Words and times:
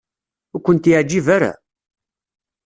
Ur 0.55 0.61
kent-yeɛjib 0.65 1.27
ara? 1.35 1.51